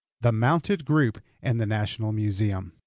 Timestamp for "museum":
2.11-2.73